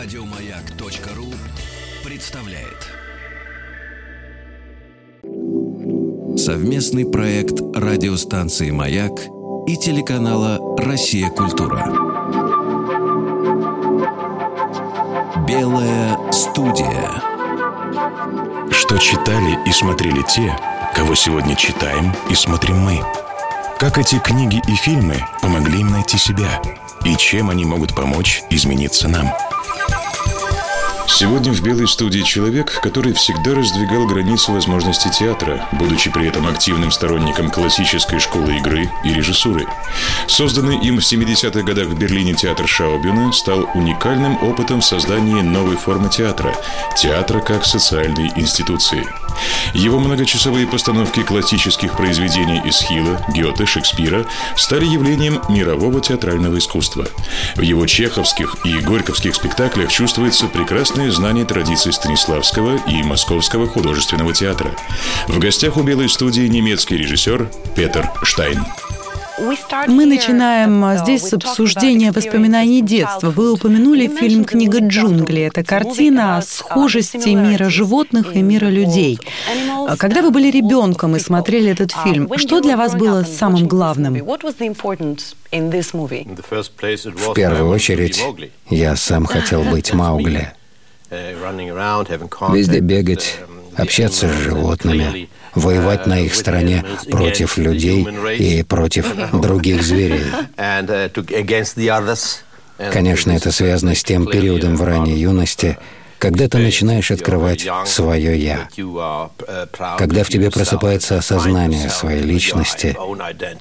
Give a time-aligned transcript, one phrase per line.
[0.00, 1.26] Радиомаяк.ру
[2.04, 2.86] представляет
[6.38, 9.10] совместный проект радиостанции Маяк
[9.66, 11.84] и телеканала Россия Культура.
[15.48, 17.10] Белая студия.
[18.70, 20.56] Что читали и смотрели те,
[20.94, 23.00] кого сегодня читаем и смотрим мы.
[23.80, 26.62] Как эти книги и фильмы помогли им найти себя
[27.04, 29.26] и чем они могут помочь измениться нам.
[31.08, 36.90] Сегодня в «Белой студии» человек, который всегда раздвигал границы возможностей театра, будучи при этом активным
[36.90, 39.66] сторонником классической школы игры и режиссуры.
[40.28, 45.76] Созданный им в 70-х годах в Берлине театр Шаубюна стал уникальным опытом в создании новой
[45.76, 46.54] формы театра–
[46.96, 49.04] театра как социальной институции.
[49.74, 57.06] Его многочасовые постановки классических произведений из Хила, Гёте, Шекспира стали явлением мирового театрального искусства.
[57.56, 64.74] В его чеховских и горьковских спектаклях чувствуется прекрасное знание традиций Станиславского и Московского художественного театра.
[65.28, 68.64] В гостях у Белой студии немецкий режиссер Петер Штайн.
[69.86, 73.30] Мы начинаем а, здесь с обсуждения воспоминаний детства.
[73.30, 75.46] Вы упомянули фильм «Книга джунглей».
[75.46, 79.18] Это картина о схожести мира животных и мира людей.
[79.86, 84.14] А когда вы были ребенком и смотрели этот фильм, что для вас было самым главным?
[84.14, 84.18] В
[87.34, 88.24] первую очередь,
[88.68, 90.52] я сам хотел быть Маугли.
[91.10, 93.38] Везде бегать,
[93.78, 98.06] общаться с животными, воевать на их стороне против людей
[98.38, 100.26] и против других зверей.
[102.92, 105.78] Конечно, это связано с тем периодом в ранней юности,
[106.18, 108.68] когда ты начинаешь открывать свое «я»,
[109.96, 112.96] когда в тебе просыпается осознание своей личности,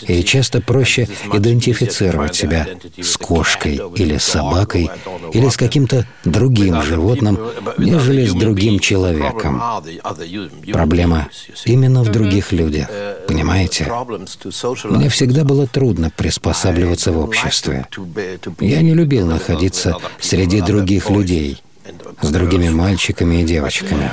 [0.08, 2.68] и часто проще идентифицировать себя
[3.02, 4.90] с кошкой или собакой
[5.34, 7.40] или с каким-то другим животным,
[7.78, 9.62] нежели с другим человеком.
[10.72, 11.30] Проблема
[11.66, 12.90] именно в других людях,
[13.28, 13.92] понимаете?
[14.86, 17.88] Мне всегда было трудно приспосабливаться в обществе.
[18.60, 21.62] Я не любил находиться среди других людей–
[22.22, 24.12] с другими мальчиками и девочками.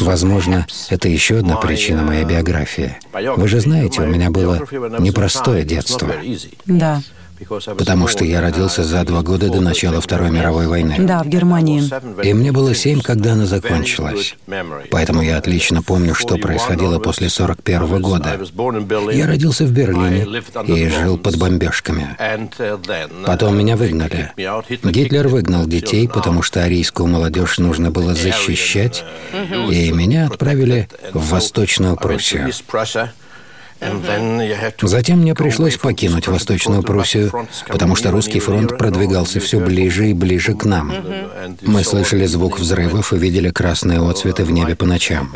[0.00, 2.96] Возможно, это еще одна причина моей биографии.
[3.36, 4.60] Вы же знаете, у меня было
[4.98, 6.12] непростое детство.
[6.66, 7.02] Да.
[7.76, 10.96] Потому что я родился за два года до начала Второй мировой войны.
[10.98, 11.82] Да, в Германии.
[12.24, 14.36] И мне было семь, когда она закончилась.
[14.90, 18.38] Поэтому я отлично помню, что происходило после 41 года.
[19.12, 20.26] Я родился в Берлине
[20.66, 22.16] и жил под бомбежками.
[23.24, 24.32] Потом меня выгнали.
[24.84, 29.04] Гитлер выгнал детей, потому что арийскую молодежь нужно было защищать,
[29.70, 32.50] и меня отправили в Восточную Пруссию.
[34.82, 37.32] Затем мне пришлось покинуть Восточную Пруссию,
[37.68, 40.92] потому что русский фронт продвигался все ближе и ближе к нам.
[41.62, 45.32] Мы слышали звук взрывов и видели красные отцветы в небе по ночам.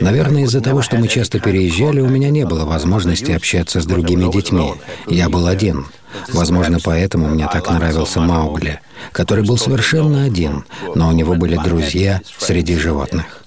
[0.00, 4.30] Наверное, из-за того, что мы часто переезжали, у меня не было возможности общаться с другими
[4.30, 4.74] детьми.
[5.06, 5.86] Я был один.
[6.32, 8.80] Возможно, поэтому мне так нравился Маугли,
[9.12, 10.64] который был совершенно один,
[10.94, 13.45] но у него были друзья среди животных.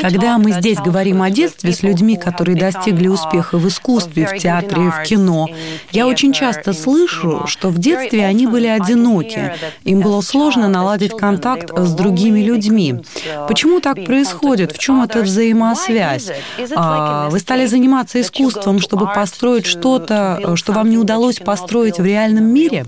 [0.00, 4.90] Когда мы здесь говорим о детстве с людьми, которые достигли успеха в искусстве, в театре,
[4.90, 5.48] в кино,
[5.92, 9.54] я очень часто слышу, что в детстве они были одиноки.
[9.84, 13.02] Им было сложно наладить контакт с другими людьми.
[13.48, 14.72] Почему так происходит?
[14.72, 16.30] В чем эта взаимосвязь?
[16.74, 22.44] А, вы стали заниматься искусством, чтобы построить что-то, что вам не удалось построить в реальном
[22.44, 22.84] мире?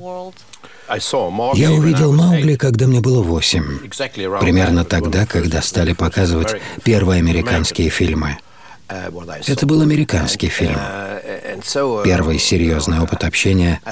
[1.55, 3.79] Я увидел Маугли, когда мне было восемь.
[4.41, 8.39] Примерно тогда, когда стали показывать первые американские фильмы.
[9.47, 10.79] Это был американский фильм.
[12.05, 13.83] Первый серьезный опыт общения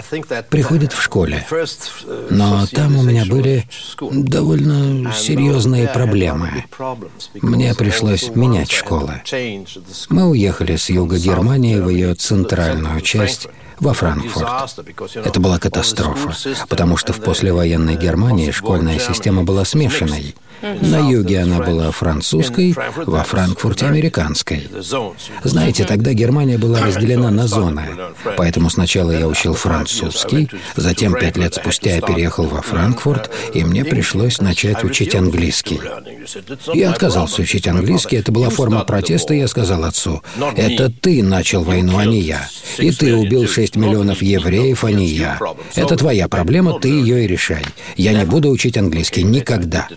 [0.49, 1.47] приходит в школе.
[2.31, 3.69] Но там у меня были
[4.01, 6.65] довольно серьезные проблемы.
[7.43, 9.23] Мне пришлось менять школы.
[10.09, 13.49] Мы уехали с юга Германии в ее центральную часть,
[13.81, 14.49] во Франкфурт.
[15.15, 16.35] Это была катастрофа,
[16.69, 20.35] потому что в послевоенной Германии школьная система была смешанной.
[20.63, 22.75] На юге она была французской,
[23.05, 24.69] во Франкфурте американской.
[25.45, 27.83] Знаете, тогда Германия была разделена на зоны,
[28.37, 33.85] поэтому сначала я учил французский, затем пять лет спустя я переехал во Франкфурт, и мне
[33.85, 35.81] пришлось начать учить английский.
[36.75, 40.23] Я отказался учить английский, это была форма протеста, я сказал отцу,
[40.57, 42.49] «Это ты начал войну, а не я.
[42.79, 45.39] И ты убил 6 миллионов евреев, а не я.
[45.75, 47.65] Это твоя проблема, ты ее и решай.
[47.97, 49.89] Я не буду учить английский никогда».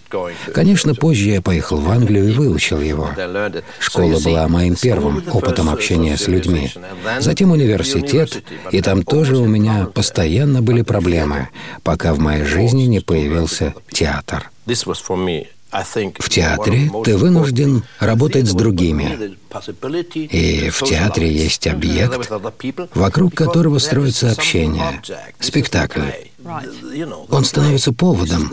[0.54, 3.10] Конечно, позже я поехал в Англию и выучил его.
[3.80, 6.72] Школа была моим первым опытом общения с людьми.
[7.19, 11.50] Затем университет, и там тоже у меня постоянно были проблемы,
[11.84, 14.50] пока в моей жизни не появился театр.
[15.71, 19.38] В театре ты вынужден работать с другими.
[20.13, 22.30] И в театре есть объект,
[22.95, 25.01] вокруг которого строится общение,
[25.39, 26.01] спектакль.
[27.30, 28.51] Он становится поводом,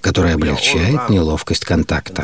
[0.00, 2.22] который облегчает неловкость контакта.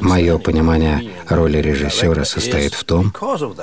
[0.00, 3.14] Мое понимание роли режиссера состоит в том,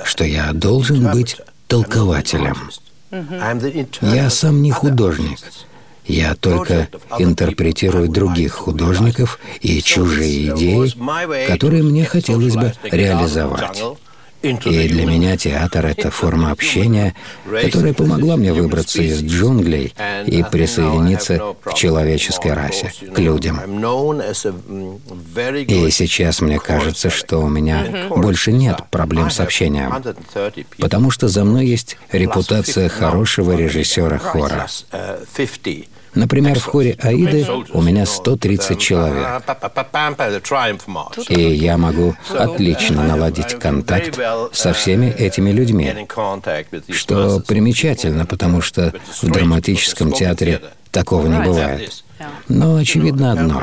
[0.04, 1.36] что я должен быть
[1.66, 2.56] толкователем.
[4.00, 5.38] Я сам не художник.
[6.08, 6.88] Я только
[7.18, 13.82] интерпретирую других художников и чужие идеи, которые мне хотелось бы реализовать.
[14.42, 17.14] И для меня театр— это форма общения,
[17.44, 19.94] которая помогла мне выбраться из джунглей
[20.26, 23.60] и присоединиться к человеческой расе, к людям.
[25.66, 29.92] И сейчас мне кажется, что у меня больше нет проблем с общением,
[30.78, 34.68] потому что за мной есть репутация хорошего режиссера хора.
[36.14, 39.42] Например, в хоре Аиды у меня 130 человек.
[41.28, 44.18] И я могу отлично наладить контакт
[44.52, 45.94] со всеми этими людьми,
[46.90, 52.04] что примечательно, потому что в драматическом театре такого не бывает.
[52.48, 53.62] Но очевидно одно.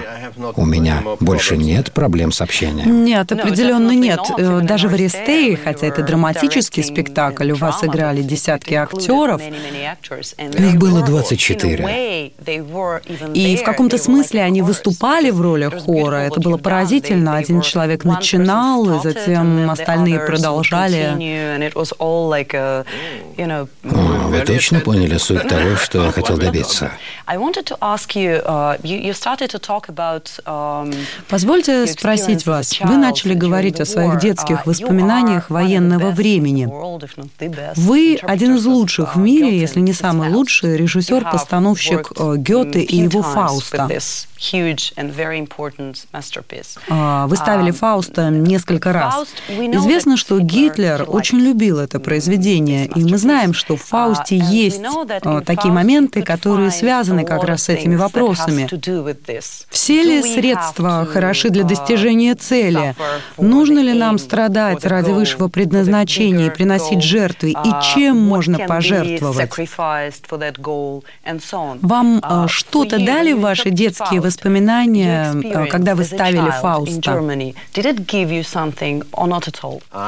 [0.56, 3.04] У меня больше нет проблем с общением.
[3.04, 4.20] Нет, определенно нет.
[4.38, 9.42] Э, даже в Аристее, хотя это драматический спектакль, у вас играли десятки актеров.
[9.42, 12.32] Их было 24.
[13.34, 16.18] И в каком-то смысле они выступали в ролях хора.
[16.18, 17.36] Это было поразительно.
[17.38, 21.16] Один человек начинал, и затем остальные продолжали.
[23.84, 26.92] О, вы точно поняли суть того, что я хотел добиться?
[28.46, 28.78] Uh,
[30.46, 30.94] um,
[31.30, 32.80] Позвольте спросить вас.
[32.80, 36.70] Вы начали говорить о своих детских uh, воспоминаниях военного времени.
[37.76, 42.98] Вы один из лучших в uh, мире, если не самый лучший, режиссер-постановщик э, Гёте и
[42.98, 43.90] его Фауста.
[46.90, 49.26] А, вы ставили um, Фауста несколько раз.
[49.50, 55.42] Известно, что Гитлер очень любил это произведение, и мы знаем, что в Фаусте есть э,
[55.46, 58.35] такие моменты, которые связаны как раз с этими вопросами.
[59.70, 62.96] Все ли средства хороши для достижения цели?
[63.38, 67.52] Нужно ли нам страдать ради высшего предназначения и приносить жертвы?
[67.52, 69.50] И чем можно пожертвовать?
[71.82, 77.12] Вам э, что-то дали ваши детские воспоминания, э, когда вы ставили Фауста?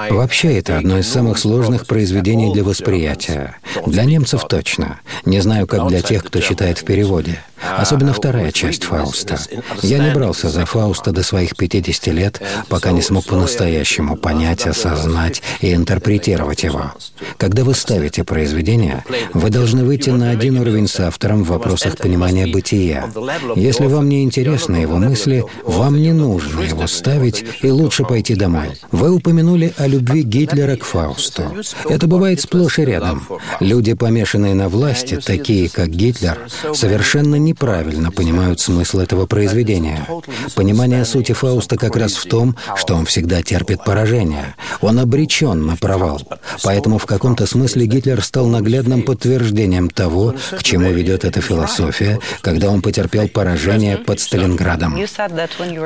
[0.10, 3.56] Вообще, это одно из самых сложных произведений для восприятия.
[3.86, 5.00] Для немцев точно.
[5.26, 7.40] Не знаю, как для тех, кто читает в переводе.
[7.78, 9.38] Особенно вторая часть Фауста.
[9.84, 15.44] Я не брался за Фауста до своих 50 лет, пока не смог по-настоящему понять, осознать
[15.62, 16.94] и интерпретировать его.
[17.38, 22.48] Когда вы ставите произведение, вы должны выйти на один уровень с автором в вопросах понимания
[22.48, 23.08] бытия.
[23.56, 28.70] Если вам не интересны его мысли, вам не нужно его ставить, и лучше пойти домой.
[28.92, 31.44] Вы упомянули о любви Гитлера к Фаусту.
[31.88, 33.28] Это бывает сплошь и рядом.
[33.60, 36.40] Люди, помешанные на власти, такие как Гитлер,
[36.74, 40.08] совершенно неправильно понимают смысл этого произведения.
[40.56, 44.56] Понимание сути Фауста как раз в том, что он всегда терпит поражение.
[44.82, 46.22] Он обречен на провал.
[46.64, 52.70] Поэтому в каком-то смысле Гитлер стал наглядным подтверждением того, к чему ведет эта философия, когда
[52.70, 54.96] он потерпел поражение под Сталинградом.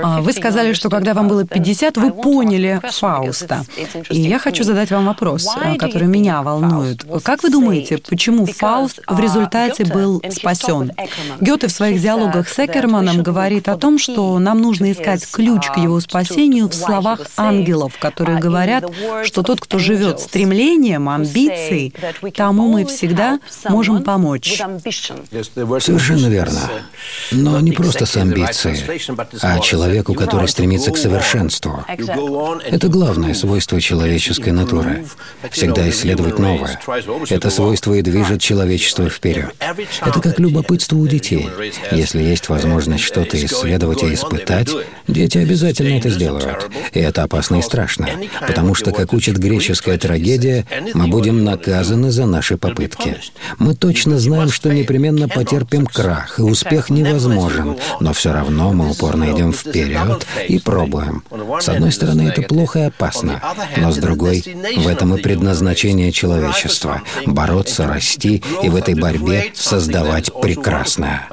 [0.03, 3.65] А, вы сказали, что когда вам было 50, вы поняли Фауста.
[4.09, 7.05] И я хочу задать вам вопрос, э, который меня волнует.
[7.23, 10.91] Как вы думаете, почему Фауст в результате был спасен?
[11.39, 15.77] Гёте в своих диалогах с Экерманом говорит о том, что нам нужно искать ключ к
[15.77, 18.85] его спасению в словах ангелов, которые говорят,
[19.23, 21.93] что тот, кто живет стремлением, амбицией,
[22.35, 23.39] тому мы всегда
[23.69, 24.61] можем помочь.
[25.79, 26.59] Совершенно верно.
[27.31, 29.01] Но не просто с амбицией,
[29.41, 31.85] а человеку, который стремится к совершенству.
[31.87, 35.05] Это главное свойство человеческой натуры.
[35.51, 36.79] Всегда исследовать новое.
[37.29, 39.55] Это свойство и движет человечество вперед.
[40.01, 41.47] Это как любопытство у детей.
[41.91, 44.69] Если есть возможность что-то исследовать и испытать,
[45.07, 46.69] дети обязательно это сделают.
[46.93, 48.07] И это опасно и страшно,
[48.45, 53.17] потому что, как учит греческая трагедия, мы будем наказаны за наши попытки.
[53.57, 59.31] Мы точно знаем, что непременно потерпим крах, и успех невозможен, но все равно мы упорно
[59.31, 61.23] идем вперед и пробуем.
[61.59, 63.41] С одной стороны, это плохо и опасно,
[63.77, 64.43] но с другой,
[64.77, 71.27] в этом и предназначение человечества— бороться, расти и в этой борьбе создавать прекрасное.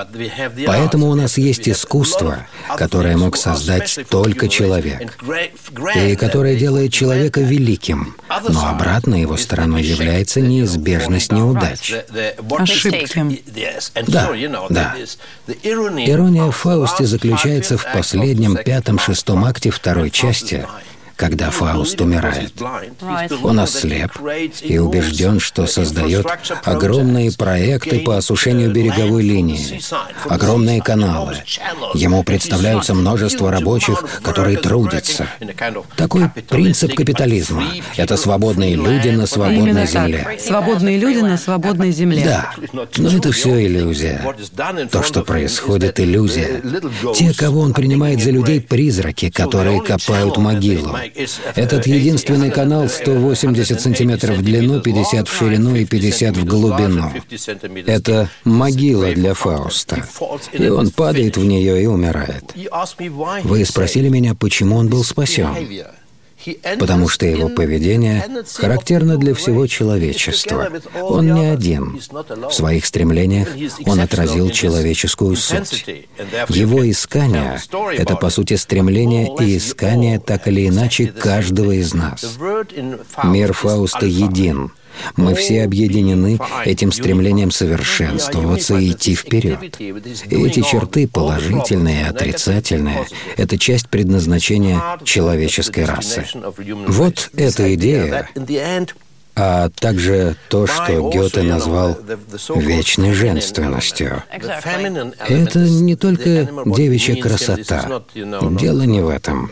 [0.66, 5.16] Поэтому у нас есть искусство, которое мог создать только человек,
[5.94, 8.16] и которое делает человека великим,
[8.48, 11.94] но обратной его стороной является неизбежность неудач.
[12.58, 13.42] Ошибки.
[14.06, 14.30] Да,
[14.68, 14.94] да.
[15.62, 20.66] Ирония в Фаусте заключается в последнем пятом-шестом акте второй части,
[21.18, 22.52] когда Фауст умирает.
[23.42, 24.12] Он ослеп
[24.62, 26.24] и убежден, что создает
[26.62, 29.80] огромные проекты по осушению береговой линии,
[30.28, 31.38] огромные каналы.
[31.94, 35.26] Ему представляются множество рабочих, которые трудятся.
[35.96, 37.64] Такой принцип капитализма—
[37.96, 40.38] это свободные люди на свободной земле.
[40.38, 42.22] Свободные люди на свободной земле.
[42.24, 42.52] Да,
[42.96, 44.22] но это все иллюзия.
[44.92, 46.62] То, что происходит, иллюзия.
[47.16, 50.96] Те, кого он принимает за людей, призраки, которые копают могилу.
[51.54, 57.12] Этот единственный канал 180 сантиметров в длину, 50 в ширину и 50 в глубину.
[57.86, 60.06] Это могила для Фауста.
[60.52, 62.54] И он падает в нее и умирает.
[63.44, 65.48] Вы спросили меня, почему он был спасен?
[66.78, 68.24] Потому что его поведение
[68.54, 70.70] характерно для всего человечества.
[71.00, 72.00] Он не один.
[72.48, 73.48] В своих стремлениях
[73.86, 75.86] он отразил человеческую суть.
[76.48, 77.60] Его искание—
[77.96, 82.38] это, по сути, стремление и искание так или иначе каждого из нас.
[83.24, 84.72] Мир Фауста един.
[85.16, 89.80] Мы все объединены этим стремлением совершенствоваться и идти вперед.
[89.80, 96.26] И эти черты, положительные и отрицательные, это часть предназначения человеческой расы.
[96.86, 98.28] Вот эта идея
[99.38, 101.96] а также то, что Гёте назвал
[102.56, 104.22] вечной женственностью.
[104.30, 108.02] Это не только девичья красота.
[108.14, 109.50] Дело не в этом.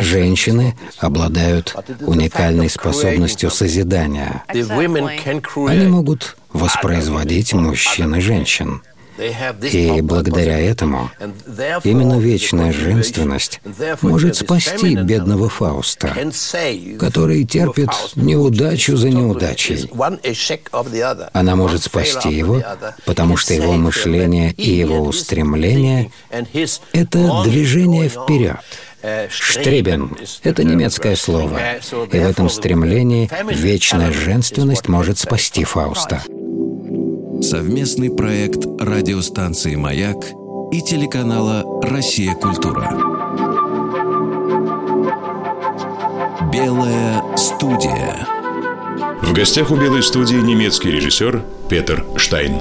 [0.00, 4.42] Женщины обладают уникальной способностью созидания.
[4.48, 8.82] Они могут воспроизводить мужчин и женщин.
[9.18, 11.10] И благодаря этому
[11.84, 13.60] именно вечная женственность
[14.00, 16.14] может спасти бедного Фауста,
[16.98, 19.90] который терпит неудачу за неудачей.
[21.32, 22.62] Она может спасти его,
[23.04, 26.10] потому что его мышление и его устремление—
[26.92, 28.56] это движение вперед.
[29.28, 31.58] Штребен— это немецкое слово,
[32.12, 36.22] и в этом стремлении вечная женственность может спасти Фауста.
[37.42, 40.16] Совместный проект радиостанции «Маяк»
[40.70, 42.34] и телеканала «Россия.
[42.36, 42.88] Культура».
[46.52, 48.41] Белая студия.
[49.22, 52.60] В гостях у «Белой студии» немецкий режиссер Петер Штайн.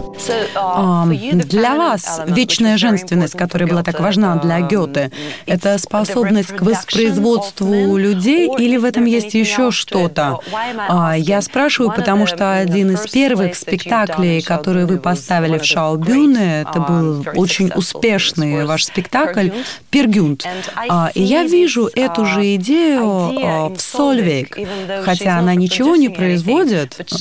[0.56, 5.12] А, Для вас вечная женственность, которая была так важна для Гёте,
[5.48, 10.40] это способность к воспроизводству людей или в этом есть еще что-то?
[10.78, 16.80] А, Я спрашиваю, потому что один из первых спектаклей, которые вы поставили в Шаубюне, это
[16.80, 19.50] был очень успешный ваш спектакль
[19.90, 20.46] «Пергюнт».
[20.88, 24.58] А, И я вижу эту же идею а, в Сольвейк,
[25.04, 26.51] хотя она ничего не производит,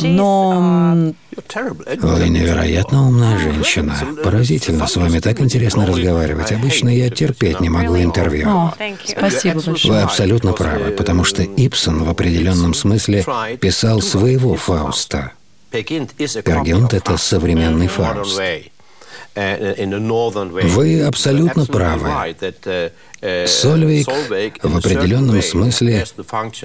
[0.03, 1.13] но
[1.99, 3.97] Вы невероятно умная женщина.
[4.23, 6.53] Поразительно, с вами так интересно разговаривать.
[6.53, 8.49] Обычно я терпеть не могу интервью.
[8.49, 9.95] О, спасибо большое.
[9.95, 13.25] Вы абсолютно правы, потому что Ибсен в определенном смысле
[13.61, 15.33] писал своего Фауста.
[15.71, 18.41] Пергюнт— это современный Фауст.
[19.35, 22.35] Вы абсолютно правы.
[23.21, 24.09] Сольвейг
[24.63, 26.07] в определенном смысле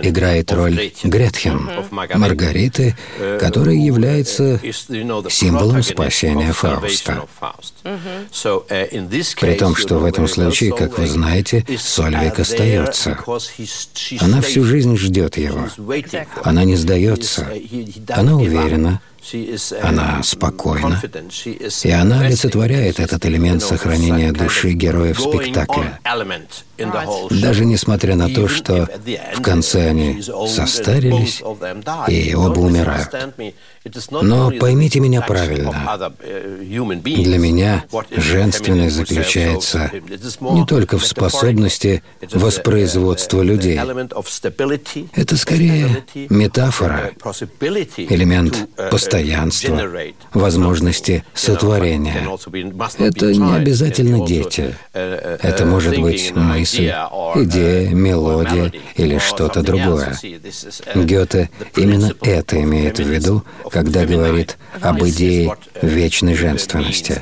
[0.01, 2.95] играет роль Гретхен, Маргариты,
[3.39, 4.59] которая является
[5.29, 7.25] символом спасения Фауста.
[9.41, 13.17] При том, что в этом случае, как вы знаете, Сольвейк остается.
[14.19, 15.67] Она всю жизнь ждет его.
[16.43, 17.47] Она не сдается.
[18.09, 19.01] Она уверена,
[19.81, 21.01] она спокойна,
[21.83, 25.99] и она олицетворяет этот элемент сохранения души героев спектакля.
[27.29, 28.87] Даже несмотря на то, что
[29.35, 31.41] в конце они состарились
[32.07, 33.09] и оба умирают.
[34.21, 35.99] Но поймите меня правильно.
[37.03, 39.91] Для меня женственность заключается
[40.41, 42.01] не только в способности
[42.33, 43.79] воспроизводства людей.
[45.13, 47.11] Это скорее метафора,
[47.97, 49.81] элемент постоянства,
[50.33, 52.27] возможности сотворения.
[52.97, 54.75] Это не обязательно дети.
[54.93, 56.91] Это может быть мысль,
[57.35, 60.17] идея, мелодия или что-то другое.
[60.95, 63.43] Гёте именно это имеет в виду,
[63.75, 67.21] когда говорит об идее вечной женственности.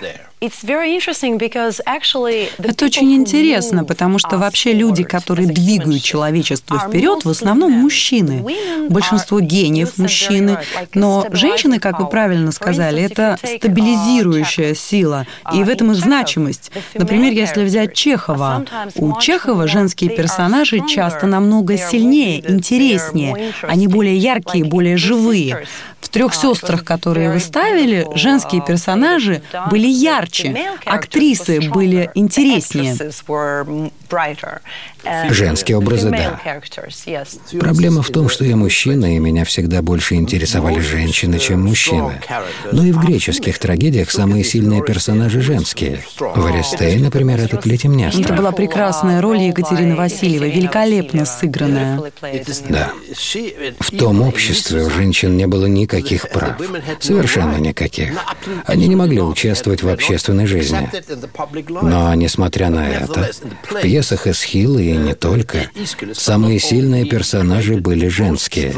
[2.58, 8.46] Это очень интересно, потому что вообще люди, которые двигают человечество вперед, в основном мужчины.
[8.90, 10.58] Большинство гениев мужчины.
[10.94, 15.26] Но женщины, как вы правильно сказали, это стабилизирующая сила.
[15.54, 16.72] И в этом их значимость.
[16.94, 18.66] Например, если взять Чехова.
[18.96, 23.54] У Чехова женские персонажи часто намного сильнее, интереснее.
[23.62, 25.66] Они более яркие, более живые
[26.14, 30.56] трех сестрах, которые вы ставили, женские персонажи были ярче,
[30.86, 32.96] актрисы были интереснее.
[35.32, 36.40] Женские образы, да.
[37.60, 42.22] Проблема в том, что я мужчина, и меня всегда больше интересовали женщины, чем мужчины.
[42.72, 46.00] Но и в греческих трагедиях самые сильные персонажи женские.
[46.20, 48.22] В Аристее, например, это Клетимнестра.
[48.22, 52.00] Это была прекрасная роль Екатерины Васильевой, великолепно сыгранная.
[52.70, 52.92] Да.
[53.80, 56.56] В том обществе у женщин не было никаких никаких прав.
[57.00, 58.12] Совершенно никаких.
[58.66, 60.90] Они не могли участвовать в общественной жизни.
[61.82, 63.32] Но, несмотря на это,
[63.70, 65.70] в пьесах Эсхила и не только,
[66.14, 68.74] самые сильные персонажи были женские.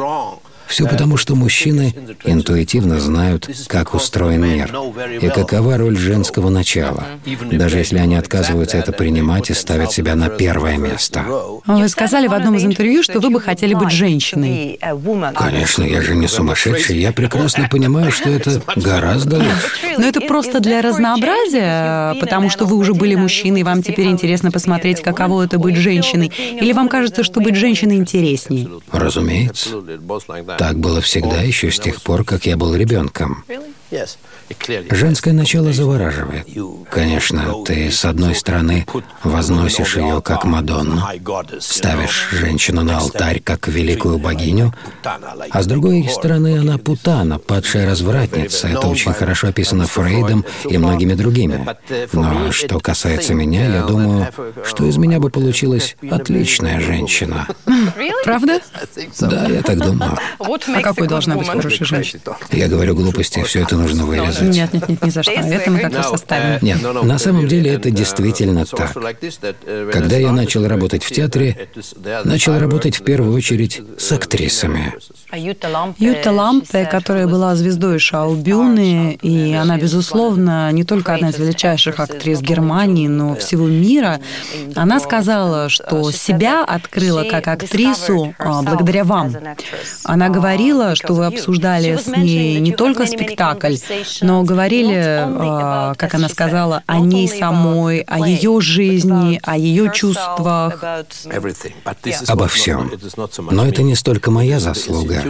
[0.68, 1.94] Все потому, что мужчины
[2.24, 4.76] интуитивно знают, как устроен мир
[5.22, 7.06] и какова роль женского начала,
[7.52, 11.26] даже если они отказываются это принимать и ставят себя на первое место.
[11.66, 14.80] Вы сказали в одном из интервью, что вы бы хотели быть женщиной.
[15.36, 17.00] Конечно, я же не сумасшедший.
[17.00, 19.98] Я прекрасно понимаю, что это гораздо лучше.
[19.98, 24.52] Но это просто для разнообразия, потому что вы уже были мужчиной, и вам теперь интересно
[24.52, 26.32] посмотреть, каково это быть женщиной.
[26.38, 28.68] Или вам кажется, что быть женщиной интереснее?
[28.92, 29.70] Разумеется.
[30.58, 33.44] Так было всегда еще с тех пор, как я был ребенком.
[34.92, 36.48] Женское начало завораживает.
[36.90, 38.86] Конечно, ты, с одной стороны,
[39.24, 41.02] возносишь ее как Мадонну,
[41.60, 48.68] ставишь женщину на алтарь как великую богиню, а с другой стороны, она путана, падшая развратница.
[48.68, 51.66] Это очень хорошо описано Фрейдом и многими другими.
[52.14, 54.28] Но что касается меня, я думаю,
[54.64, 57.48] что из меня бы получилась отличная женщина.
[58.24, 58.60] Правда?
[59.20, 60.18] Да, я так думаю.
[60.46, 62.22] А какой должна быть хорошая женщина?
[62.52, 64.42] Я говорю глупости, все это нужно вырезать.
[64.42, 65.32] Нет, нет, нет, ни за что.
[65.32, 66.60] Это мы как раз оставим.
[66.62, 68.94] Нет, на самом деле это действительно так.
[69.92, 71.70] Когда я начал работать в театре,
[72.24, 74.94] начал работать в первую очередь с актрисами.
[75.34, 82.00] Юта Лампе, которая была звездой шоу Бюны, и она, безусловно, не только одна из величайших
[82.00, 84.20] актрис Германии, но всего мира,
[84.76, 89.34] она сказала, что себя открыла как актрису а, благодаря вам.
[90.04, 93.76] Она говорила, что вы обсуждали с ней не только спектакль,
[94.22, 100.84] но говорили, а, как она сказала, о ней самой, о ее жизни, о ее чувствах.
[102.28, 102.92] Обо всем.
[103.52, 105.24] Но это не столько моя заслуга.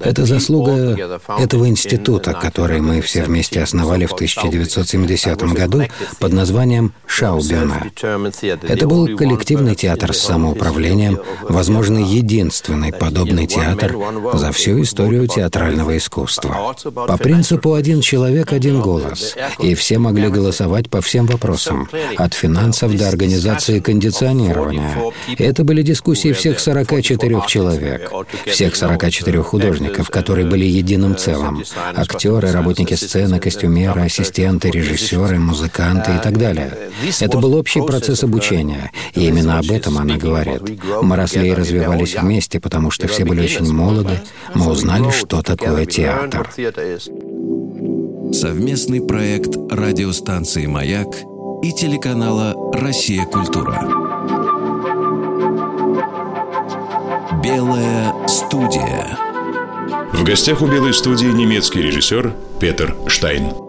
[0.00, 5.82] Это заслуга этого института, который мы все вместе основали в 1970 году
[6.18, 7.84] под названием Шаубена.
[8.62, 13.96] Это был коллективный театр с самоуправлением, возможно, единственный подобный театр
[14.34, 16.74] за всю историю театрального искусства.
[16.94, 22.96] По принципу «один человек, один голос», и все могли голосовать по всем вопросам, от финансов
[22.96, 25.12] до организации кондиционирования.
[25.38, 28.10] Это были дискуссии всех 44 человек,
[28.46, 31.62] всех 44 художников, которые были единым целым.
[31.94, 36.76] Актеры, работники сцены, костюмеры, ассистенты, режиссеры, музыканты и так далее.
[37.20, 40.62] Это был общий процесс обучения, и именно об этом она говорит.
[41.02, 44.20] Мы росли и развивались вместе, потому что все были очень молоды,
[44.54, 46.50] мы узнали, что такое театр.
[48.32, 51.08] Совместный проект радиостанции «Маяк»
[51.62, 53.24] и телеканала «Россия.
[53.24, 53.80] Культура».
[57.42, 59.16] Белая студия.
[60.12, 63.67] В гостях у Белой студии немецкий режиссер Петер Штайн.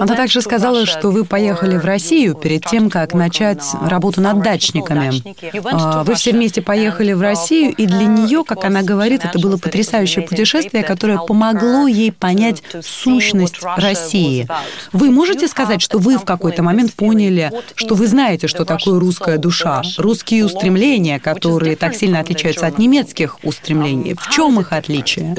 [0.00, 5.22] Она также сказала, что вы поехали в Россию перед тем, как начать работу над дачниками.
[5.72, 9.56] А, вы все вместе поехали в Россию, и для нее, как она говорит, это было
[9.56, 14.48] потрясающее путешествие, которое помогло ей понять сущность России.
[14.92, 19.38] Вы можете сказать, что вы в какой-то момент поняли, что вы знаете, что такое русская
[19.38, 24.14] душа, русские устремления, которые так сильно отличаются от немецких устремлений?
[24.14, 25.34] В чем их отличие?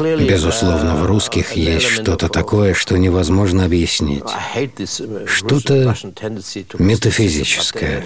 [0.00, 4.22] Безусловно, в русских есть что-то такое, что невозможно объяснить.
[5.26, 5.96] Что-то
[6.78, 8.04] метафизическое.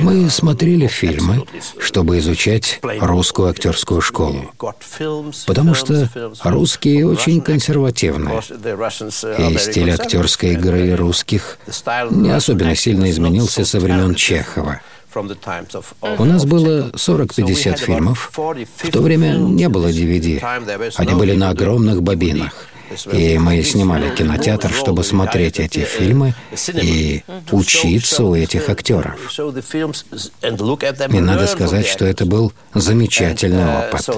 [0.00, 1.46] Мы смотрели фильмы,
[1.78, 4.52] чтобы изучать русскую актерскую школу.
[5.46, 6.08] Потому что
[6.44, 8.40] русские очень консервативны.
[9.38, 11.58] И стиль актерской игры русских
[12.10, 14.80] не особенно сильно изменился со времен Чехова.
[16.18, 18.30] У нас было 40-50 фильмов.
[18.32, 20.40] В то время не было DVD.
[20.96, 22.52] Они были на огромных бобинах.
[23.12, 26.34] И мы снимали кинотеатр, чтобы смотреть эти фильмы
[26.72, 29.18] и учиться у этих актеров.
[31.08, 34.08] И надо сказать, что это был замечательный опыт.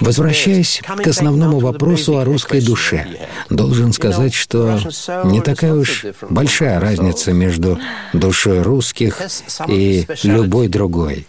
[0.00, 3.06] Возвращаясь к основному вопросу о русской душе,
[3.50, 4.78] должен сказать, что
[5.24, 7.78] не такая уж большая разница между
[8.12, 9.20] душой русских
[9.68, 11.26] и любой другой.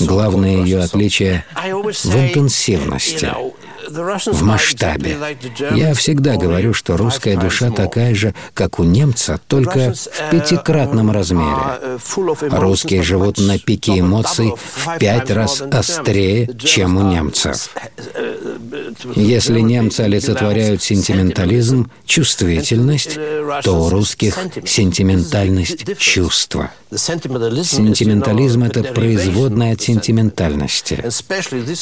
[0.00, 3.30] Главное ее отличие в интенсивности
[3.88, 5.16] в масштабе.
[5.72, 11.98] Я всегда говорю, что русская душа такая же, как у немца, только в пятикратном размере.
[12.50, 17.70] Русские живут на пике эмоций в пять раз острее, чем у немцев.
[19.14, 23.18] Если немцы олицетворяют сентиментализм, чувствительность,
[23.62, 26.70] то у русских сентиментальность– чувства.
[26.94, 31.02] Сентиментализм– это производная от сентиментальности.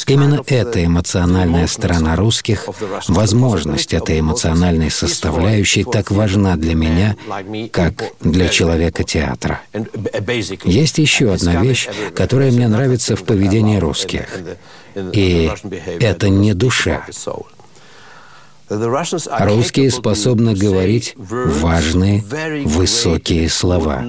[0.07, 2.67] Именно эта эмоциональная сторона русских,
[3.07, 7.15] возможность этой эмоциональной составляющей так важна для меня,
[7.71, 9.61] как для человека театра.
[10.63, 14.27] Есть еще одна вещь, которая мне нравится в поведении русских.
[15.13, 15.49] И
[15.99, 17.05] это не душа.
[18.69, 22.23] Русские способны говорить важные,
[22.65, 24.05] высокие слова.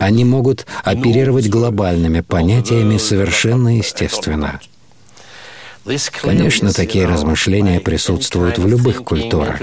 [0.00, 4.60] Они могут оперировать глобальными понятиями совершенно естественно.
[6.20, 9.60] Конечно, такие размышления присутствуют в любых культурах,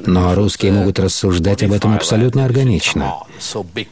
[0.00, 3.14] но русские могут рассуждать об этом абсолютно органично.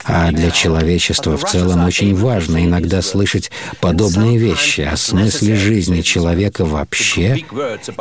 [0.05, 6.65] А для человечества в целом очень важно иногда слышать подобные вещи о смысле жизни человека
[6.65, 7.45] вообще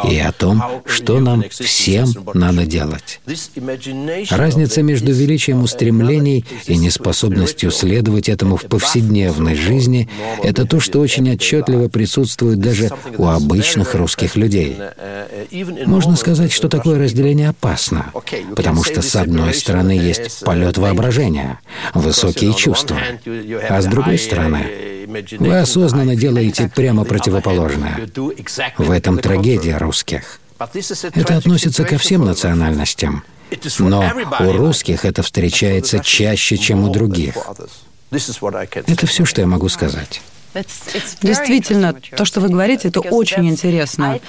[0.09, 3.21] и о том, что нам всем надо делать.
[4.31, 10.09] Разница между величием устремлений и неспособностью следовать этому в повседневной жизни—
[10.43, 14.77] это то, что очень отчетливо присутствует даже у обычных русских людей.
[15.85, 18.11] Можно сказать, что такое разделение опасно,
[18.55, 21.59] потому что с одной стороны есть полет воображения,
[21.93, 22.97] высокие чувства,
[23.69, 25.07] а с другой стороны
[25.39, 27.99] вы осознанно делаете прямо противоположное.
[28.77, 30.39] В этом трагедия русских.
[31.15, 33.23] Это относится ко всем национальностям.
[33.79, 34.05] Но
[34.39, 37.35] у русских это встречается чаще, чем у других.
[38.11, 40.21] Это все, что я могу сказать.
[41.21, 44.19] Действительно, то, что вы говорите, это очень интересно.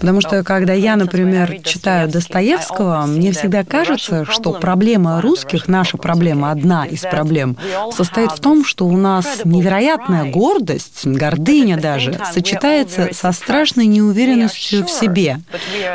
[0.00, 6.50] Потому что, когда я, например, читаю Достоевского, мне всегда кажется, что проблема русских, наша проблема,
[6.50, 7.56] одна из проблем,
[7.94, 14.90] состоит в том, что у нас невероятная гордость, гордыня даже, сочетается со страшной неуверенностью в
[14.90, 15.40] себе.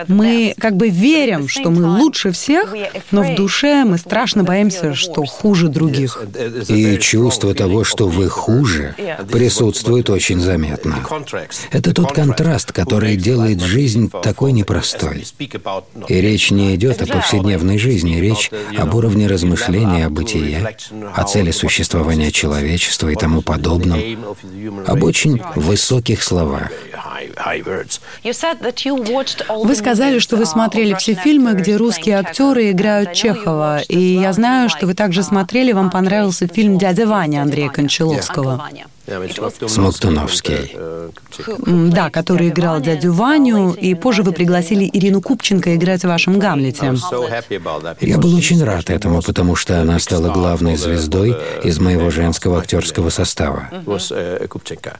[0.07, 2.73] Мы как бы верим, что мы лучше всех,
[3.11, 6.21] но в душе мы страшно боимся, что хуже других.
[6.69, 8.95] И чувство того, что вы хуже,
[9.29, 11.03] присутствует присутствует очень заметно.
[11.71, 15.25] Это тот контраст, который делает жизнь такой непростой.
[16.07, 20.75] И речь не идет о повседневной жизни, речь об уровне размышления о бытие,
[21.15, 23.99] о цели существования человечества и тому подобном,
[24.87, 26.71] об очень высоких словах.
[29.49, 34.69] Вы сказали, что вы смотрели все фильмы, где русские актеры играют Чехова, и я знаю,
[34.69, 38.69] что вы также смотрели, вам понравился фильм «Дядя Ваня» Андрея Кончаловского.
[39.67, 40.75] Смоктуновский.
[41.91, 46.93] Да, который играл дядю Ваню, и позже вы пригласили Ирину Купченко играть в вашем «Гамлете».
[48.01, 53.09] Я был очень рад этому, потому что она стала главной звездой из моего женского актерского
[53.09, 53.69] состава.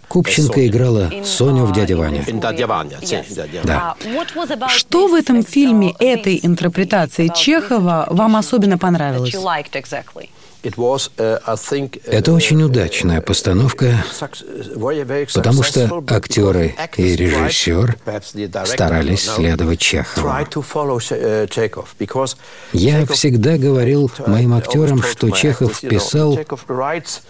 [0.08, 2.26] Купченко играла Соню в «Дяде Ване».
[3.64, 3.96] Да.
[4.68, 9.36] Что в этом фильме, этой интерпретации Чехова вам особенно понравилось?
[10.64, 14.06] Uh, Это очень uh, удачная постановка,
[15.34, 17.98] потому что актеры и режиссер
[18.66, 20.30] старались следовать Чехову.
[20.30, 20.48] Uh,
[22.72, 26.40] Я всегда говорил моим актерам, что Чехов писал,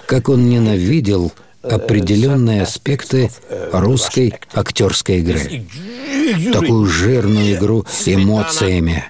[0.06, 1.32] как он ненавидел
[1.64, 3.32] определенные аспекты
[3.72, 5.66] русской актерской игры.
[6.52, 9.06] Такую жирную игру эмоциями.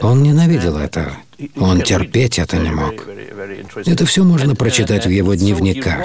[0.00, 1.16] Он ненавидел это.
[1.56, 2.94] Он терпеть это не мог.
[3.86, 6.04] Это все можно прочитать в его дневниках.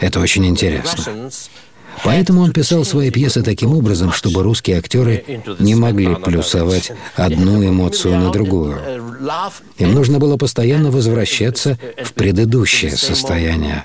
[0.00, 1.30] Это очень интересно.
[2.04, 5.24] Поэтому он писал свои пьесы таким образом, чтобы русские актеры
[5.58, 9.05] не могли плюсовать одну эмоцию на другую.
[9.78, 13.84] Им нужно было постоянно возвращаться в предыдущее состояние,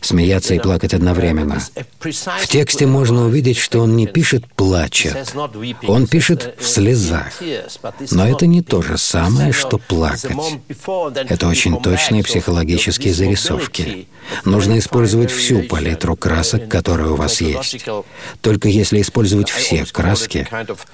[0.00, 1.60] смеяться и плакать одновременно.
[2.00, 5.34] В тексте можно увидеть, что он не пишет «плачет»,
[5.86, 7.32] он пишет «в слезах».
[8.10, 10.36] Но это не то же самое, что плакать.
[11.28, 14.08] Это очень точные психологические зарисовки.
[14.44, 17.84] Нужно использовать всю палитру красок, которая у вас есть.
[18.40, 20.46] Только если использовать все краски,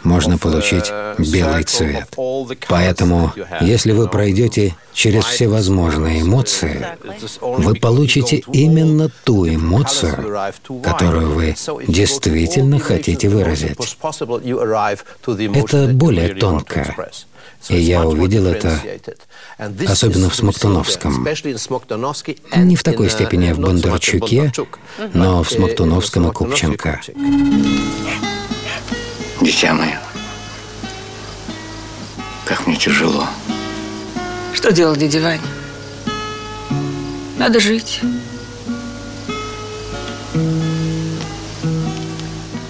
[0.02, 2.08] можно получить белый цвет.
[2.68, 6.86] Поэтому, если вы пройдете через все возможные эмоции,
[7.40, 13.76] вы получите именно ту эмоцию, которую вы действительно хотите выразить.
[15.54, 16.94] Это более тонко.
[17.68, 18.78] И я увидел это
[19.88, 21.26] особенно в Смоктуновском.
[22.56, 24.52] Не в такой степени в Бондарчуке,
[25.12, 27.00] но в Смоктуновском и Купченко.
[29.40, 30.00] Дитя мое,
[32.44, 33.26] как мне тяжело.
[34.64, 35.42] Что делать, дядя Ваня?
[37.36, 38.00] Надо жить.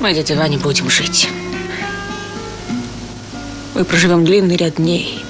[0.00, 1.28] Мы, дядя Ваня, будем жить.
[3.76, 5.24] Мы проживем длинный ряд дней,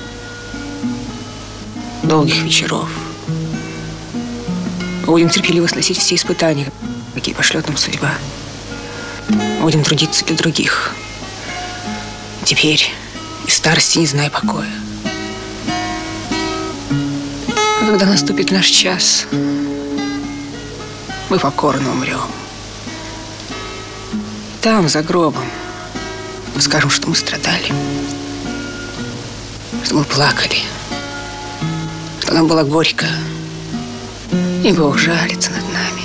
[2.03, 2.89] долгих вечеров.
[5.03, 6.73] Мы будем терпеливо сносить все испытания,
[7.13, 8.15] какие пошлет нам судьба.
[9.29, 10.95] Мы будем трудиться для других.
[12.45, 12.91] Теперь
[13.47, 14.71] и старости не зная покоя.
[17.85, 19.27] А когда наступит наш час,
[21.31, 22.19] мы покорно умрем.
[24.63, 25.45] Там, за гробом,
[26.55, 27.71] мы скажем, что мы страдали
[29.95, 30.57] что мы плакали,
[32.21, 33.07] что нам было горько,
[34.65, 36.03] и Бог жалится над нами.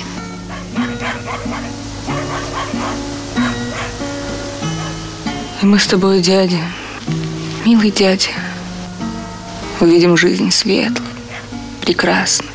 [5.60, 6.60] И мы с тобой, дядя,
[7.64, 8.30] милый дядя,
[9.80, 11.09] увидим жизнь светлую,
[11.90, 12.52] прекрасную.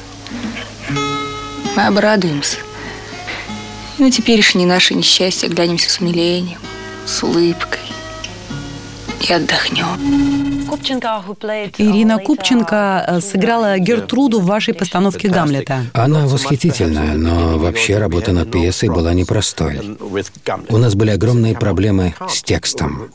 [1.76, 2.56] Мы обрадуемся.
[3.98, 6.60] И на теперешнее наше несчастье глянемся с умилением,
[7.06, 7.82] с улыбкой
[9.20, 10.55] и отдохнем.
[11.78, 15.86] Ирина Купченко э, сыграла Гертруду в вашей постановке «Гамлета».
[15.94, 19.98] Она восхитительная, но вообще работа над пьесой была непростой.
[20.70, 23.10] У нас были огромные проблемы с текстом.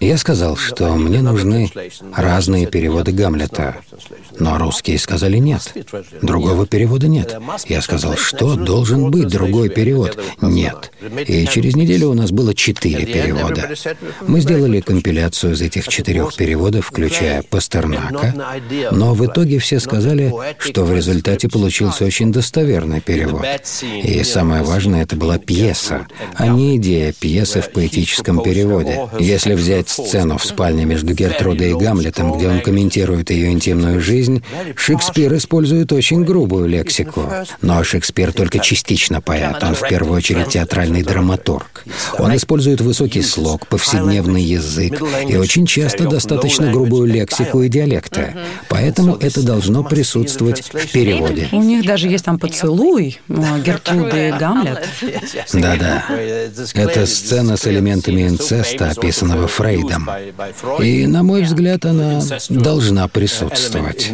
[0.00, 1.70] Я сказал, что мне нужны
[2.16, 3.76] разные переводы Гамлета,
[4.38, 5.72] но русские сказали нет.
[6.20, 7.38] Другого перевода нет.
[7.66, 10.18] Я сказал, что должен быть другой перевод?
[10.40, 10.92] Нет.
[11.26, 13.70] И через неделю у нас было четыре перевода.
[14.26, 18.34] Мы сделали компиляцию из этих четырех переводов включая Пастернака,
[18.90, 23.44] но в итоге все сказали, что в результате получился очень достоверный перевод.
[23.82, 29.00] И самое важное, это была пьеса, а не идея пьесы в поэтическом переводе.
[29.18, 34.42] Если взять сцену в спальне между Гертрудой и Гамлетом, где он комментирует ее интимную жизнь,
[34.76, 37.28] Шекспир использует очень грубую лексику.
[37.60, 41.84] Но Шекспир только частично поэт, он в первую очередь театральный драматург.
[42.18, 48.34] Он использует высокий слог, повседневный язык и очень часто достаточно грубую лексику и диалекты.
[48.68, 51.48] Поэтому это должно присутствовать в переводе.
[51.52, 54.86] У них даже есть там поцелуй Гертруда и Гамлет.
[55.52, 56.04] Да-да.
[56.74, 60.08] Это сцена с элементами инцеста, описанного Фрейдом.
[60.80, 64.12] И, на мой взгляд, она должна присутствовать.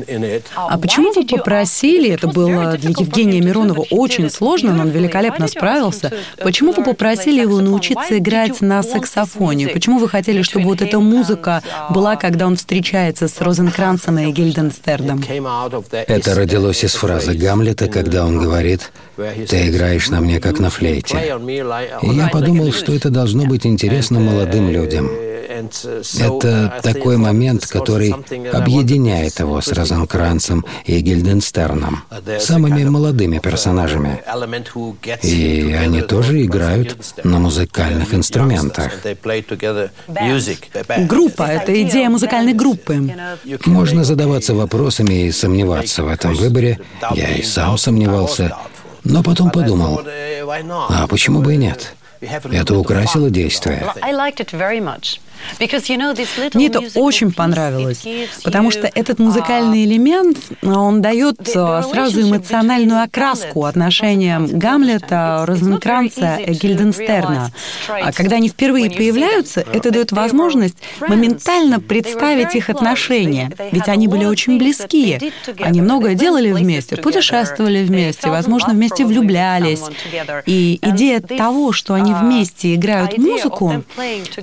[0.56, 6.12] А почему вы попросили, это было для Евгения Миронова очень сложно, но он великолепно справился,
[6.42, 9.68] почему вы попросили его научиться играть на саксофоне?
[9.68, 15.20] Почему вы хотели, чтобы вот эта музыка была, когда он встречается с Розенкранцем и Гильденстердом.
[15.90, 21.18] Это родилось из фразы Гамлета, когда он говорит «Ты играешь на мне, как на флейте».
[22.02, 25.10] И я подумал, что это должно быть интересно молодым людям.
[26.18, 28.14] Это такой момент, который
[28.52, 32.04] объединяет его с Розенкранцем и Гильденстерном,
[32.40, 34.22] самыми молодыми персонажами.
[35.22, 38.92] И они тоже играют на музыкальных инструментах.
[40.98, 43.14] Группа— это идея музыкальной группы.
[43.66, 46.80] Можно задаваться вопросами и сомневаться в этом выборе.
[47.14, 48.56] Я и сам сомневался.
[49.04, 50.02] Но потом подумал,
[50.90, 51.94] а почему бы и нет?
[52.20, 53.84] Это украсило действие.
[56.54, 58.04] Мне это очень понравилось,
[58.44, 66.52] потому что этот музыкальный элемент, он дает э, сразу эмоциональную окраску отношениям Гамлета, Розенкранца и
[66.52, 67.50] Гильденстерна.
[67.88, 74.24] А когда они впервые появляются, это дает возможность моментально представить их отношения, ведь они были
[74.24, 75.32] очень близкие.
[75.60, 79.82] Они многое делали вместе, путешествовали вместе, возможно, вместе влюблялись.
[80.46, 83.84] И идея того, что они они вместе играют музыку,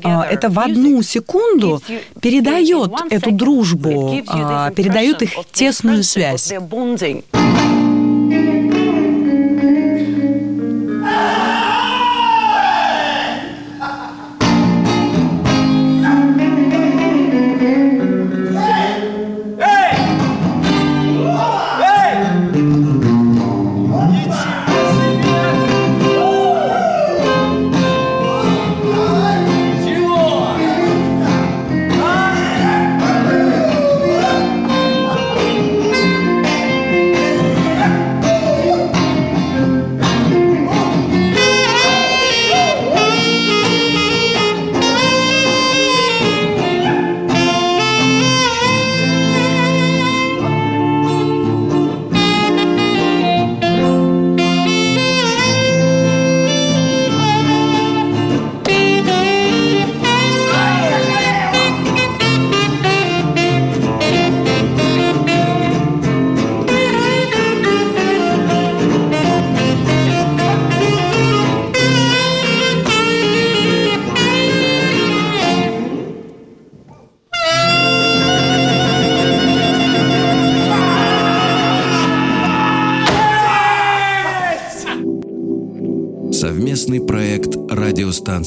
[0.03, 1.81] а, это в одну секунду
[2.21, 6.53] передает эту дружбу, а, передает их тесную связь.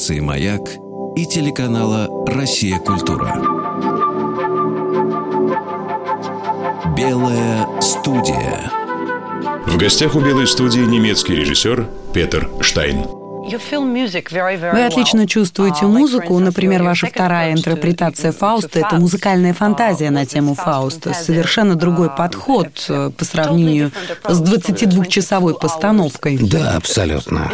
[0.09, 0.61] Радиостанции «Маяк»
[1.15, 2.79] и телеканала «Россия.
[2.79, 3.35] Культура».
[6.97, 8.71] Белая студия.
[9.65, 13.18] В гостях у Белой студии немецкий режиссер Петер Штайн.
[14.73, 16.37] Вы отлично чувствуете uh, музыку.
[16.39, 21.13] Например, ваша вторая интерпретация Фауста— это музыкальная фантазия на тему Фауста.
[21.13, 23.91] Совершенно другой uh, подход э, по сравнению
[24.27, 26.37] с 22-часовой постановкой.
[26.41, 27.51] Да, абсолютно.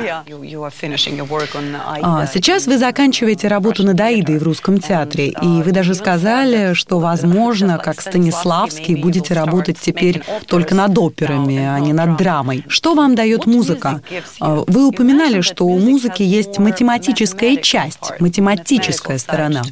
[2.01, 6.99] А, сейчас вы заканчиваете работу над Аидой в русском театре, и вы даже сказали, что,
[6.99, 12.65] возможно, как Станиславский, будете работать теперь только над операми, а не над драмой.
[12.67, 14.01] Что вам дает музыка?
[14.39, 19.63] А, вы упоминали, что у музыки есть математическая часть, математическая сторона.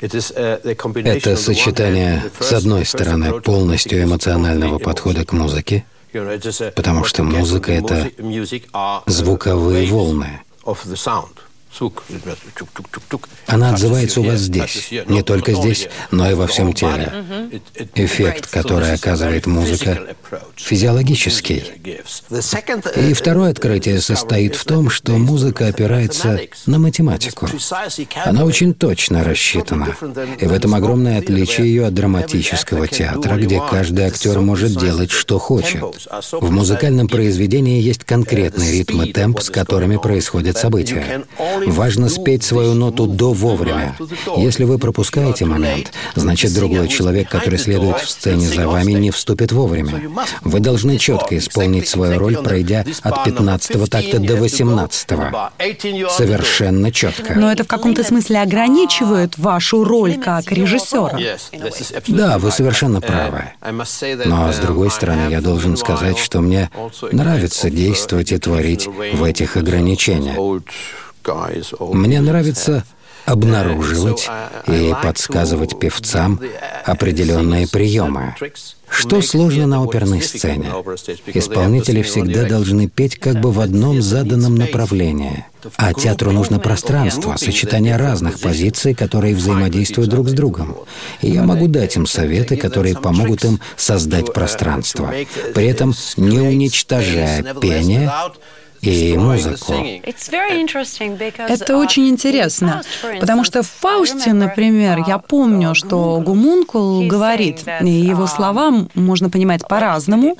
[0.00, 5.84] Это сочетание, с одной стороны, полностью эмоционального подхода к музыке,
[6.74, 8.10] потому что музыка— это
[9.06, 10.40] звуковые волны.
[13.46, 17.12] Она отзывается у вас здесь, не только здесь, но и во всем теле.
[17.94, 19.98] Эффект, который оказывает музыка,
[20.56, 21.64] физиологический.
[22.96, 27.48] И второе открытие состоит в том, что музыка опирается на математику.
[28.24, 29.94] Она очень точно рассчитана.
[30.40, 35.38] И в этом огромное отличие ее от драматического театра, где каждый актер может делать, что
[35.38, 35.82] хочет.
[36.32, 41.24] В музыкальном произведении есть конкретный ритм и темп, с которыми происходят события.
[41.66, 43.96] Важно спеть свою ноту до вовремя.
[44.36, 49.52] Если вы пропускаете момент, значит другой человек, который следует в сцене за вами, не вступит
[49.52, 50.02] вовремя.
[50.42, 56.10] Вы должны четко исполнить свою роль, пройдя от 15-го такта до 18-го.
[56.10, 57.34] Совершенно четко.
[57.34, 61.18] Но это в каком-то смысле ограничивает вашу роль как режиссера.
[62.08, 63.44] Да, вы совершенно правы.
[64.24, 66.70] Но, с другой стороны, я должен сказать, что мне
[67.12, 70.36] нравится действовать и творить в этих ограничениях.
[71.80, 72.84] Мне нравится
[73.26, 74.30] обнаруживать
[74.68, 76.40] и подсказывать певцам
[76.84, 78.34] определенные приемы.
[78.88, 80.70] Что сложно на оперной сцене?
[81.26, 85.44] Исполнители всегда должны петь как бы в одном заданном направлении.
[85.76, 90.76] А театру нужно пространство, сочетание разных позиций, которые взаимодействуют друг с другом.
[91.20, 95.12] И я могу дать им советы, которые помогут им создать пространство,
[95.52, 98.12] при этом не уничтожая пение,
[98.80, 99.74] и музыку.
[101.48, 102.82] Это очень интересно,
[103.20, 109.66] потому что в Фаусте, например, я помню, что Гумункул говорит, и его слова можно понимать
[109.66, 110.36] по-разному,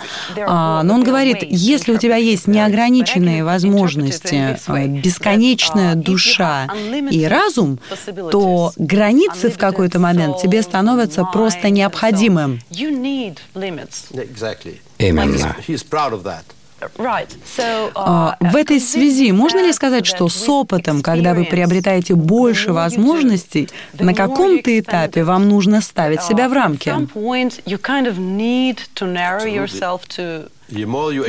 [0.46, 6.68] а, но он говорит, если у тебя есть неограниченные возможности, э, бесконечная душа
[7.10, 7.78] и разум,
[8.30, 12.60] то границы в какой-то момент тебе становятся просто необходимым.
[14.98, 15.56] Именно.
[17.94, 23.68] А, в этой связи можно ли сказать, что с опытом, когда вы приобретаете больше возможностей,
[23.98, 26.92] на каком-то этапе вам нужно ставить себя в рамки?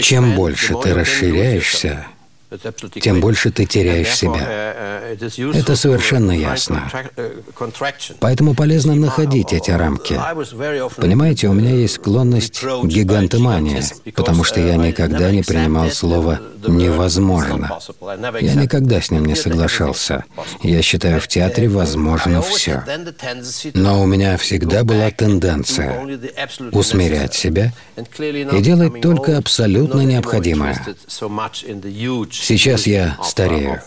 [0.02, 2.06] Чем больше ты расширяешься,
[3.02, 5.04] тем больше ты теряешь себя.
[5.54, 6.90] Это совершенно ясно.
[8.20, 10.20] Поэтому полезно находить эти рамки.
[10.98, 13.82] Понимаете, у меня есть склонность к гигантомании,
[14.12, 17.80] потому что я никогда не принимал слово «невозможно».
[18.42, 20.24] Я никогда с ним не соглашался.
[20.64, 22.84] Я считаю, в театре возможно все.
[23.74, 26.02] Но у меня всегда была тенденция
[26.72, 27.74] усмирять себя
[28.28, 30.86] и делать только абсолютно необходимое.
[32.42, 33.82] Сейчас я старею,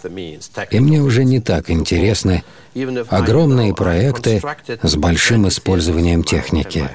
[0.71, 2.45] и мне уже не так интересны
[3.09, 4.43] огромные проекты
[4.83, 6.89] с большим использованием техники.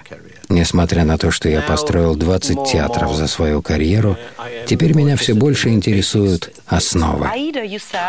[0.47, 4.17] Несмотря на то, что я построил 20 театров за свою карьеру,
[4.65, 7.29] теперь меня все больше интересуют основы.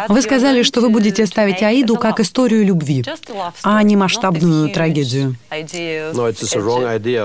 [0.08, 3.04] Вы сказали, что вы будете ставить Аиду как историю любви,
[3.62, 5.36] а не масштабную трагедию.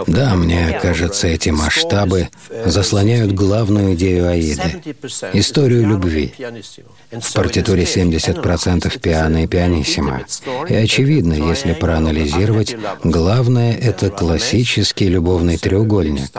[0.08, 2.30] Да, мне кажется, эти масштабы
[2.66, 4.82] заслоняют главную идею Аиды—
[5.34, 6.34] историю любви.
[7.12, 10.22] В партитуре 70% пиано и пианиссимо.
[10.70, 16.30] И очевидно, если проанализировать, главное— это классический любовный треугольник.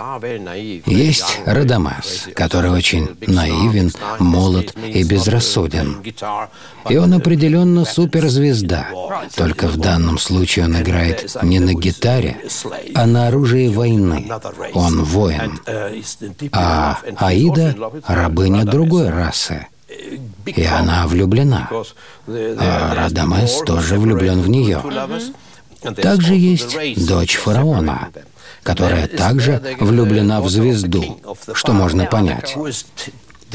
[0.87, 5.89] Есть Радамас, который очень наивен, молод и безрассуден.
[6.89, 8.89] И он определенно суперзвезда.
[9.37, 12.39] Только в данном случае он играет не на гитаре,
[12.95, 14.29] а на оружии войны.
[14.75, 15.61] Он воин.
[16.51, 17.77] А Аида—
[18.09, 19.69] рабыня другой расы.
[20.47, 21.71] И она влюблена.
[22.27, 24.83] А Радамес тоже влюблен в нее.
[26.09, 26.77] Также есть
[27.07, 28.09] дочь фараона,
[28.63, 31.21] которая также влюблена в звезду,
[31.55, 32.57] что можно понять.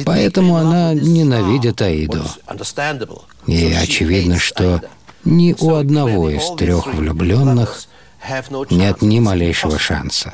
[0.05, 2.23] Поэтому она ненавидит Аиду.
[3.47, 4.81] И очевидно, что
[5.23, 7.83] ни у одного из трех влюбленных
[8.69, 10.31] нет ни малейшего шанса.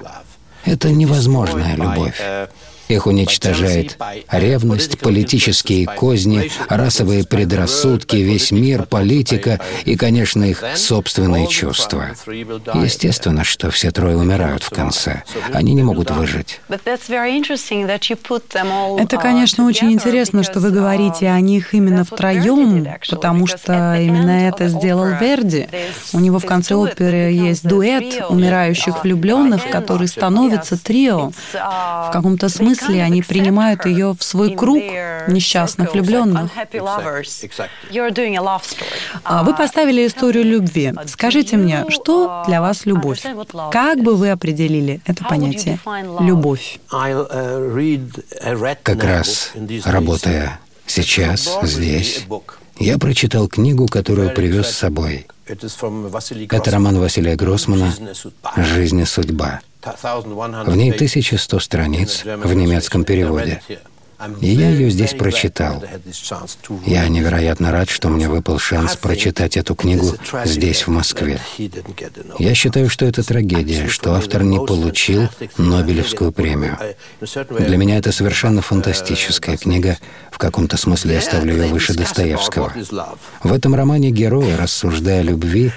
[0.66, 2.22] Это невозможная любовь.
[2.94, 3.98] Их уничтожает
[4.32, 12.10] ревность, политические козни, расовые предрассудки, весь мир, политика и, конечно, их собственные чувства.
[12.76, 15.24] Естественно, что все трое умирают в конце.
[15.52, 16.62] Они не могут выжить.
[16.70, 17.00] Это,
[19.18, 25.18] конечно, очень интересно, что вы говорите о них именно втроем, потому что именно это сделал
[25.20, 25.68] Верди.
[26.14, 31.32] У него в конце оперы есть дуэт умирающих влюбленных, который становится трио.
[31.54, 34.82] В каком-то смысле смысле они принимают ее в свой круг
[35.28, 36.52] несчастных влюбленных.
[39.24, 40.94] А вы поставили историю любви.
[41.08, 43.24] Скажите мне, что для вас любовь?
[43.72, 45.80] Как бы вы определили это понятие?
[46.20, 46.80] Любовь.
[48.84, 49.52] Как раз
[49.86, 52.26] работая сейчас, здесь,
[52.80, 55.28] я прочитал книгу, которую привез с собой.
[55.46, 57.94] Это роман Василия Гроссмана
[58.58, 59.62] «Жизнь и судьба».
[59.84, 63.62] В ней 1100 страниц в немецком переводе.
[64.42, 65.84] И я ее здесь прочитал.
[66.86, 70.16] Я невероятно рад, что мне выпал шанс прочитать эту книгу
[70.46, 71.40] здесь, в Москве.
[72.40, 76.78] Я считаю, что это трагедия, что автор не получил Нобелевскую премию.
[77.50, 79.98] Для меня это совершенно фантастическая книга.
[80.32, 82.74] В каком-то смысле я ставлю ее выше Достоевского.
[83.44, 85.72] В этом романе герои, рассуждая о любви,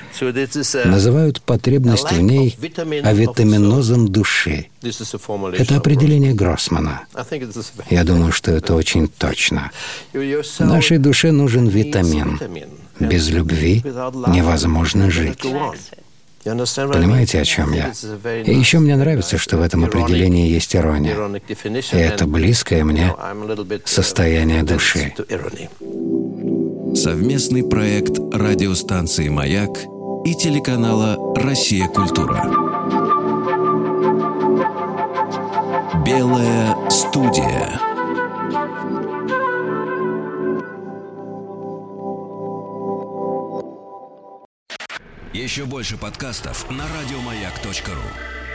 [0.85, 2.57] называют потребность в ней
[3.05, 4.67] авитаминозом души.
[5.59, 7.03] Это определение Гроссмана.
[7.91, 9.71] Я думаю, что это очень точно.
[10.59, 12.41] Нашей душе нужен витамин.
[12.99, 15.45] Без любви невозможно жить.
[16.47, 17.93] Понимаете, о чем я?
[18.43, 21.17] И еще мне нравится, что в этом определении есть ирония.
[21.93, 23.15] И это близкое мне
[23.85, 25.13] состояние души.
[26.95, 29.77] Совместный проект радиостанции «Маяк»
[30.25, 31.89] и телеканала «Россия.
[31.89, 32.76] Культура».
[36.07, 37.81] Белая студия.
[45.33, 48.46] Еще больше подкастов на радиомаяк.ру.